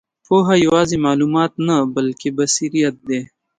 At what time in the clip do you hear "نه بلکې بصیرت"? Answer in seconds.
1.67-2.95